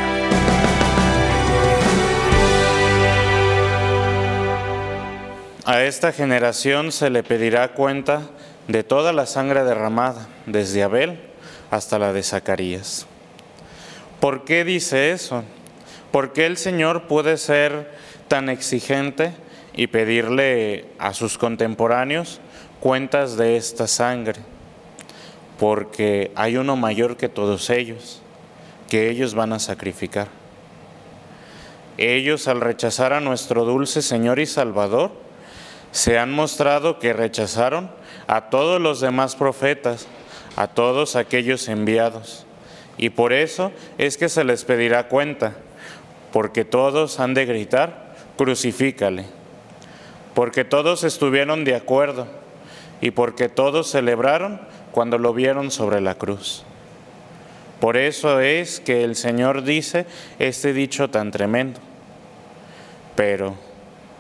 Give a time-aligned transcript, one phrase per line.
[5.65, 8.21] A esta generación se le pedirá cuenta
[8.69, 11.19] de toda la sangre derramada, desde Abel
[11.71, 13.07] hasta la de Zacarías.
[14.21, 15.43] ¿Por qué dice eso?
[16.13, 17.91] ¿Por qué el Señor puede ser
[18.29, 19.33] tan exigente
[19.73, 22.43] y pedirle a sus contemporáneos
[22.79, 24.54] cuentas de esta sangre?
[25.59, 28.21] Porque hay uno mayor que todos ellos,
[28.89, 30.29] que ellos van a sacrificar.
[31.97, 35.13] Ellos al rechazar a nuestro dulce Señor y Salvador,
[35.93, 37.89] se han mostrado que rechazaron
[38.27, 40.09] a todos los demás profetas,
[40.57, 42.47] a todos aquellos enviados.
[42.97, 45.55] Y por eso es que se les pedirá cuenta,
[46.33, 49.25] porque todos han de gritar, crucifícale,
[50.35, 52.27] porque todos estuvieron de acuerdo
[53.01, 54.61] y porque todos celebraron
[54.95, 56.63] cuando lo vieron sobre la cruz.
[57.81, 60.07] Por eso es que el Señor dice
[60.39, 61.81] este dicho tan tremendo.
[63.17, 63.57] Pero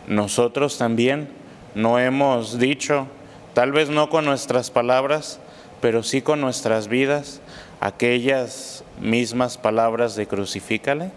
[0.09, 1.29] nosotros también
[1.77, 3.07] no hemos dicho,
[3.55, 5.39] tal vez no con nuestras palabras,
[5.81, 7.41] pero sí con nuestras vidas,
[7.79, 11.13] aquellas mismas palabras de crucifícale.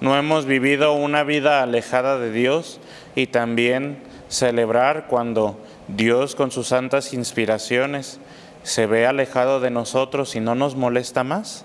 [0.00, 2.78] No hemos vivido una vida alejada de Dios
[3.16, 8.18] y también celebrar cuando Dios con sus santas inspiraciones
[8.62, 11.64] se ve alejado de nosotros y no nos molesta más.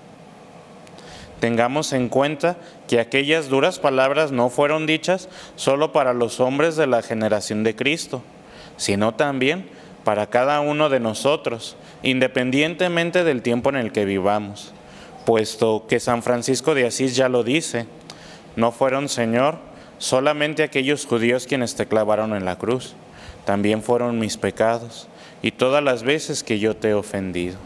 [1.40, 6.86] Tengamos en cuenta que aquellas duras palabras no fueron dichas solo para los hombres de
[6.86, 8.22] la generación de Cristo,
[8.76, 9.66] sino también
[10.04, 14.74] para cada uno de nosotros, independientemente del tiempo en el que vivamos,
[15.24, 17.86] puesto que San Francisco de Asís ya lo dice,
[18.56, 19.56] no fueron, Señor,
[19.96, 22.94] solamente aquellos judíos quienes te clavaron en la cruz,
[23.44, 25.08] también fueron mis pecados
[25.42, 27.56] y todas las veces que yo te he ofendido.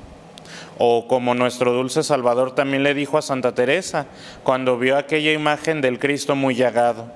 [0.79, 4.07] O como nuestro dulce Salvador también le dijo a Santa Teresa
[4.43, 7.07] cuando vio aquella imagen del Cristo muy llagado,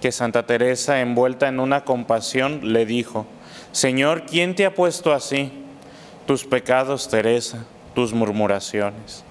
[0.00, 3.26] que Santa Teresa, envuelta en una compasión, le dijo,
[3.72, 5.52] Señor, ¿quién te ha puesto así?
[6.26, 7.64] Tus pecados, Teresa,
[7.94, 9.24] tus murmuraciones.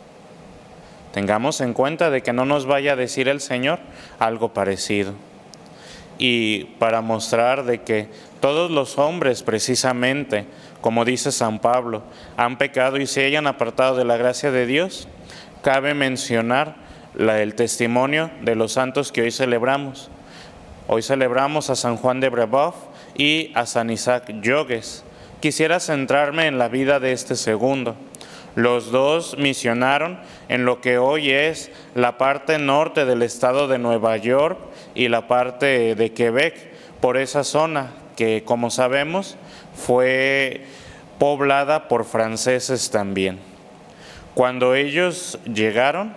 [1.14, 3.80] Tengamos en cuenta de que no nos vaya a decir el Señor
[4.20, 5.14] algo parecido.
[6.24, 8.08] Y para mostrar de que
[8.40, 10.46] todos los hombres precisamente
[10.82, 12.02] como dice San Pablo,
[12.36, 15.08] han pecado y se hayan apartado de la gracia de Dios,
[15.62, 16.76] cabe mencionar
[17.18, 20.10] el testimonio de los santos que hoy celebramos.
[20.88, 22.76] Hoy celebramos a San Juan de Brebeuf
[23.16, 25.04] y a San Isaac Yogues.
[25.40, 27.96] Quisiera centrarme en la vida de este segundo.
[28.56, 30.20] Los dos misionaron
[30.50, 34.58] en lo que hoy es la parte norte del estado de Nueva York
[34.94, 39.38] y la parte de Quebec, por esa zona que, como sabemos,
[39.74, 40.66] fue
[41.18, 43.40] poblada por franceses también.
[44.34, 46.14] Cuando ellos llegaron,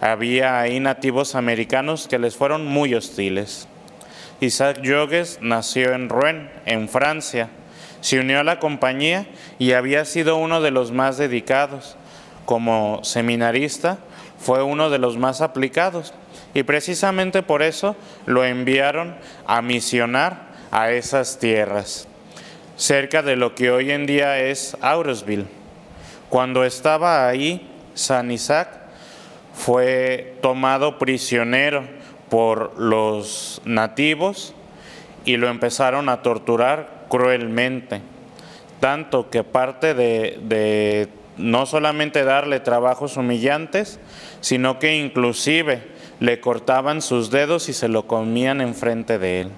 [0.00, 3.68] había ahí nativos americanos que les fueron muy hostiles.
[4.40, 7.48] Isaac Jogues nació en Rouen, en Francia.
[8.00, 9.26] Se unió a la compañía
[9.58, 11.96] y había sido uno de los más dedicados.
[12.44, 13.98] Como seminarista,
[14.38, 16.14] fue uno de los más aplicados.
[16.54, 19.16] Y precisamente por eso lo enviaron
[19.46, 22.08] a misionar a esas tierras
[22.78, 25.46] cerca de lo que hoy en día es Aurosville.
[26.30, 28.68] Cuando estaba ahí, San Isaac
[29.52, 31.82] fue tomado prisionero
[32.30, 34.54] por los nativos
[35.24, 38.00] y lo empezaron a torturar cruelmente,
[38.80, 43.98] tanto que parte de, de no solamente darle trabajos humillantes,
[44.40, 45.82] sino que inclusive
[46.20, 49.50] le cortaban sus dedos y se lo comían enfrente de él.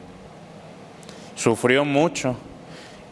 [1.35, 2.37] Sufrió mucho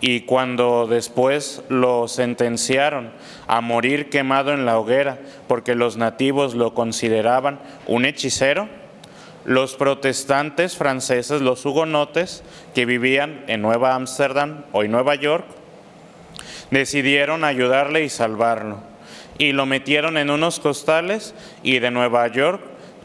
[0.00, 3.10] y cuando después lo sentenciaron
[3.46, 8.68] a morir quemado en la hoguera porque los nativos lo consideraban un hechicero,
[9.48, 12.42] los protestantes franceses, los hugonotes
[12.74, 15.46] que vivían en Nueva Ámsterdam, hoy Nueva York,
[16.70, 18.80] decidieron ayudarle y salvarlo.
[19.38, 22.60] Y lo metieron en unos costales y de Nueva York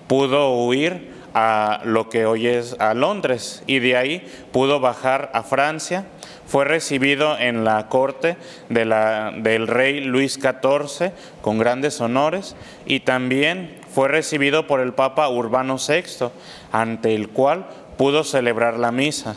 [0.07, 3.63] pudo huir a lo que hoy es a Londres.
[3.66, 6.07] Y de ahí pudo bajar a Francia.
[6.46, 8.36] Fue recibido en la corte
[8.68, 12.57] del rey Luis XIV con grandes honores.
[12.86, 16.30] Y también fue recibido por el Papa Urbano VI,
[16.72, 17.68] ante el cual
[17.98, 19.36] pudo celebrar la misa.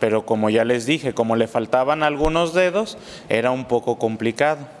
[0.00, 2.96] Pero como ya les dije, como le faltaban algunos dedos,
[3.28, 4.77] era un poco complicado.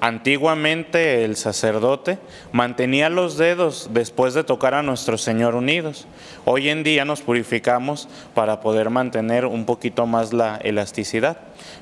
[0.00, 2.18] Antiguamente el sacerdote
[2.52, 6.06] mantenía los dedos después de tocar a nuestro Señor unidos.
[6.44, 11.38] Hoy en día nos purificamos para poder mantener un poquito más la elasticidad.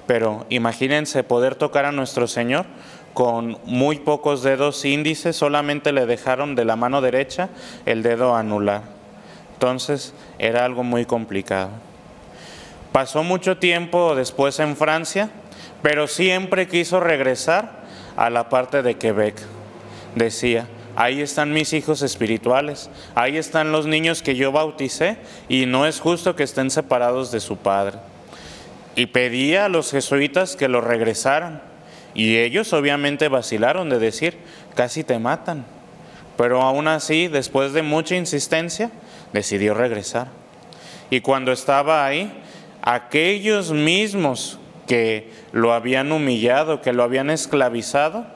[0.06, 2.66] Pero imagínense poder tocar a nuestro Señor
[3.14, 7.49] con muy pocos dedos índices, solamente le dejaron de la mano derecha
[7.84, 8.82] el dedo anular.
[9.55, 11.70] Entonces era algo muy complicado.
[12.93, 15.31] Pasó mucho tiempo después en Francia,
[15.82, 17.84] pero siempre quiso regresar
[18.16, 19.37] a la parte de Quebec.
[20.14, 20.66] Decía,
[20.96, 25.16] ahí están mis hijos espirituales, ahí están los niños que yo bauticé
[25.49, 27.99] y no es justo que estén separados de su padre.
[28.96, 31.62] Y pedía a los jesuitas que lo regresaran.
[32.14, 34.38] Y ellos obviamente vacilaron de decir,
[34.76, 35.66] casi te matan.
[36.37, 38.90] Pero aún así, después de mucha insistencia,
[39.32, 40.28] decidió regresar.
[41.11, 42.32] Y cuando estaba ahí,
[42.82, 48.27] aquellos mismos que lo habían humillado, que lo habían esclavizado,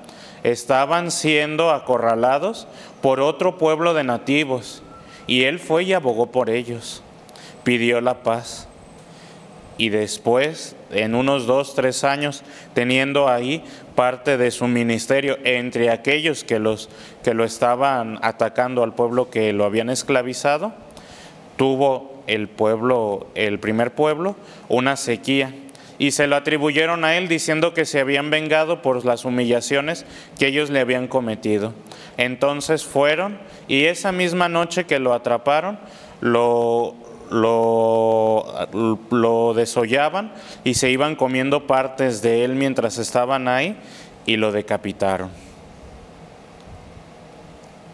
[0.42, 2.66] estaban siendo acorralados
[3.02, 4.82] por otro pueblo de nativos.
[5.26, 7.02] Y él fue y abogó por ellos,
[7.64, 8.66] pidió la paz.
[9.76, 12.42] Y después, en unos dos, tres años,
[12.74, 13.62] teniendo ahí
[13.94, 16.88] parte de su ministerio entre aquellos que, los,
[17.22, 20.72] que lo estaban atacando al pueblo que lo habían esclavizado,
[21.56, 24.34] tuvo el pueblo, el primer pueblo,
[24.68, 25.54] una sequía
[25.98, 30.06] y se lo atribuyeron a él diciendo que se habían vengado por las humillaciones
[30.38, 31.74] que ellos le habían cometido.
[32.16, 35.78] Entonces fueron y esa misma noche que lo atraparon,
[36.20, 36.94] lo,
[39.54, 43.76] desollaban y se iban comiendo partes de él mientras estaban ahí
[44.24, 45.30] y lo decapitaron.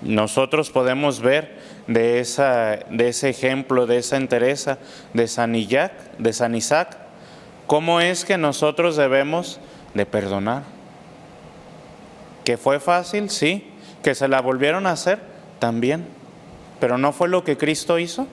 [0.02, 1.56] Nosotros podemos ver
[1.86, 4.76] de, esa, de ese ejemplo, de esa entereza
[5.14, 7.03] de San, de San Isaac,
[7.66, 9.58] ¿Cómo es que nosotros debemos
[9.94, 10.64] de perdonar?
[12.44, 13.30] ¿Que fue fácil?
[13.30, 13.70] Sí.
[14.02, 15.18] ¿Que se la volvieron a hacer?
[15.58, 16.06] También.
[16.78, 18.26] Pero no fue lo que Cristo hizo.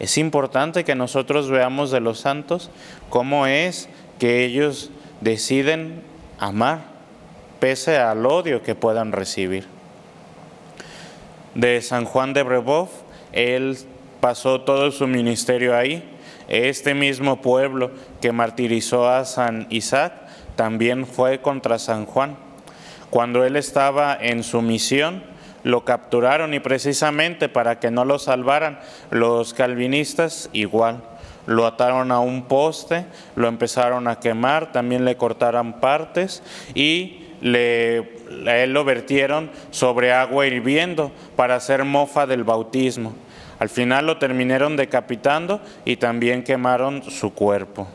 [0.00, 2.70] Es importante que nosotros veamos de los santos
[3.08, 4.90] cómo es que ellos
[5.20, 6.02] deciden
[6.40, 6.80] amar,
[7.60, 9.66] pese al odio que puedan recibir.
[11.54, 12.88] De San Juan de Brebov,
[13.32, 13.78] él
[14.20, 16.13] pasó todo su ministerio ahí
[16.48, 20.12] este mismo pueblo que martirizó a San Isaac
[20.56, 22.36] también fue contra San Juan.
[23.10, 25.22] Cuando él estaba en su misión,
[25.62, 28.78] lo capturaron y precisamente para que no lo salvaran
[29.10, 31.02] los calvinistas igual.
[31.46, 33.06] Lo ataron a un poste,
[33.36, 36.42] lo empezaron a quemar, también le cortaron partes
[36.74, 43.14] y le, a él lo vertieron sobre agua hirviendo para hacer mofa del bautismo.
[43.64, 47.88] Al final lo terminaron decapitando y también quemaron su cuerpo.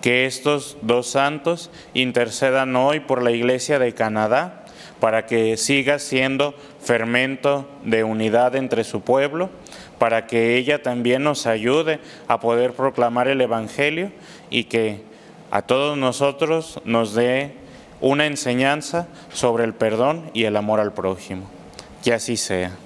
[0.00, 4.64] Que estos dos santos intercedan hoy por la Iglesia de Canadá
[5.00, 9.50] para que siga siendo fermento de unidad entre su pueblo,
[9.98, 11.98] para que ella también nos ayude
[12.28, 14.12] a poder proclamar el Evangelio
[14.50, 15.02] y que
[15.50, 17.54] a todos nosotros nos dé
[18.00, 21.50] una enseñanza sobre el perdón y el amor al prójimo.
[22.04, 22.85] Que así sea.